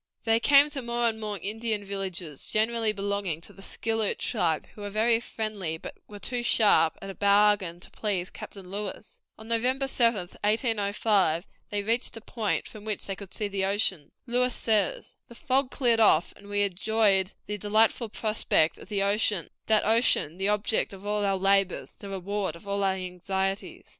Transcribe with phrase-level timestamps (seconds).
[0.23, 4.81] They came to more and more Indian villages, generally belonging to the Skilloot tribe, who
[4.81, 9.21] were very friendly, but who were too sharp at a bargain to please Captain Lewis.
[9.37, 14.11] On November 7, 1805, they reached a point from which they could see the ocean.
[14.25, 19.51] Lewis says: "The fog cleared off, and we enjoyed the delightful prospect of the ocean
[19.67, 23.89] that ocean, the object of all our labors, the reward of all our anxieties.